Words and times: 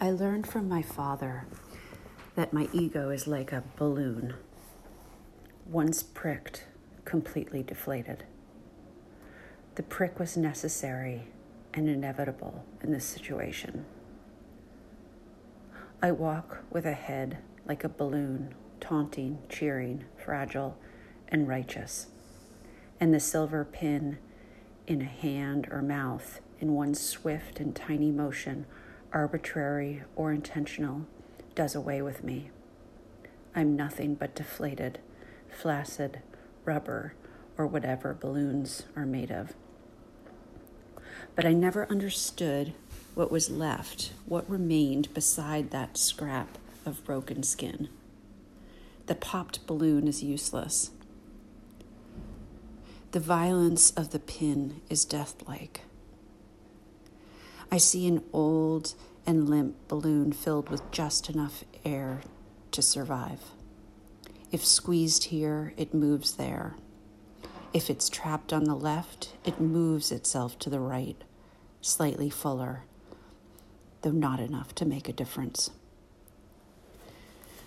I 0.00 0.10
learned 0.10 0.46
from 0.46 0.68
my 0.68 0.80
father 0.80 1.44
that 2.36 2.52
my 2.52 2.68
ego 2.72 3.10
is 3.10 3.26
like 3.26 3.50
a 3.50 3.64
balloon. 3.76 4.34
Once 5.66 6.04
pricked, 6.04 6.66
completely 7.04 7.64
deflated. 7.64 8.22
The 9.74 9.82
prick 9.82 10.20
was 10.20 10.36
necessary 10.36 11.24
and 11.74 11.88
inevitable 11.88 12.64
in 12.80 12.92
this 12.92 13.04
situation. 13.04 13.86
I 16.00 16.12
walk 16.12 16.58
with 16.70 16.86
a 16.86 16.92
head 16.92 17.38
like 17.66 17.82
a 17.82 17.88
balloon, 17.88 18.54
taunting, 18.80 19.40
cheering, 19.48 20.04
fragile, 20.16 20.78
and 21.26 21.48
righteous, 21.48 22.06
and 23.00 23.12
the 23.12 23.18
silver 23.18 23.64
pin 23.64 24.18
in 24.86 25.02
a 25.02 25.06
hand 25.06 25.66
or 25.72 25.82
mouth 25.82 26.40
in 26.60 26.74
one 26.74 26.94
swift 26.94 27.58
and 27.58 27.74
tiny 27.74 28.12
motion 28.12 28.64
arbitrary 29.12 30.02
or 30.16 30.32
intentional, 30.32 31.06
does 31.54 31.74
away 31.74 32.02
with 32.02 32.22
me. 32.22 32.50
I'm 33.54 33.76
nothing 33.76 34.14
but 34.14 34.34
deflated, 34.34 34.98
flaccid, 35.50 36.20
rubber, 36.64 37.14
or 37.56 37.66
whatever 37.66 38.14
balloons 38.14 38.84
are 38.94 39.06
made 39.06 39.30
of. 39.30 39.54
But 41.34 41.44
I 41.44 41.52
never 41.52 41.90
understood 41.90 42.74
what 43.14 43.32
was 43.32 43.50
left, 43.50 44.12
what 44.26 44.48
remained 44.48 45.12
beside 45.14 45.70
that 45.70 45.96
scrap 45.96 46.58
of 46.86 47.04
broken 47.04 47.42
skin. 47.42 47.88
The 49.06 49.14
popped 49.14 49.66
balloon 49.66 50.06
is 50.06 50.22
useless. 50.22 50.90
The 53.12 53.20
violence 53.20 53.90
of 53.92 54.10
the 54.10 54.18
pin 54.18 54.82
is 54.90 55.04
deathlike. 55.04 55.80
I 57.70 57.76
see 57.76 58.06
an 58.06 58.24
old 58.32 58.94
and 59.26 59.48
limp 59.48 59.76
balloon 59.88 60.32
filled 60.32 60.70
with 60.70 60.90
just 60.90 61.28
enough 61.28 61.64
air 61.84 62.22
to 62.70 62.80
survive. 62.80 63.40
If 64.50 64.64
squeezed 64.64 65.24
here, 65.24 65.74
it 65.76 65.92
moves 65.92 66.32
there. 66.32 66.76
If 67.74 67.90
it's 67.90 68.08
trapped 68.08 68.54
on 68.54 68.64
the 68.64 68.74
left, 68.74 69.34
it 69.44 69.60
moves 69.60 70.10
itself 70.10 70.58
to 70.60 70.70
the 70.70 70.80
right, 70.80 71.22
slightly 71.82 72.30
fuller, 72.30 72.84
though 74.00 74.12
not 74.12 74.40
enough 74.40 74.74
to 74.76 74.86
make 74.86 75.06
a 75.06 75.12
difference. 75.12 75.70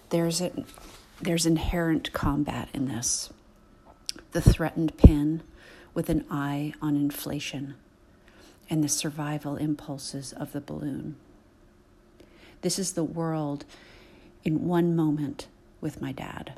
There's, 0.09 0.41
a, 0.41 0.51
there's 1.21 1.45
inherent 1.45 2.11
combat 2.11 2.69
in 2.73 2.87
this. 2.87 3.31
The 4.31 4.41
threatened 4.41 4.97
pin 4.97 5.43
with 5.93 6.09
an 6.09 6.25
eye 6.31 6.73
on 6.81 6.95
inflation 6.95 7.75
and 8.71 8.81
the 8.81 8.89
survival 8.89 9.57
impulses 9.57 10.31
of 10.31 10.53
the 10.53 10.61
balloon. 10.61 11.17
This 12.61 12.79
is 12.79 12.93
the 12.93 13.03
world 13.03 13.65
in 14.45 14.65
one 14.65 14.95
moment 14.95 15.47
with 15.81 16.01
my 16.01 16.13
dad. 16.13 16.53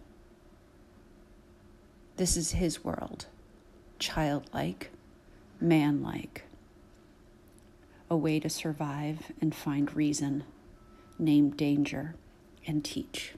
This 2.17 2.37
is 2.37 2.51
his 2.51 2.83
world, 2.83 3.25
childlike, 3.97 4.91
manlike, 5.59 6.43
a 8.11 8.15
way 8.15 8.39
to 8.39 8.49
survive 8.49 9.31
and 9.41 9.55
find 9.55 9.95
reason, 9.95 10.43
name 11.17 11.49
danger, 11.49 12.13
and 12.67 12.85
teach. 12.85 13.33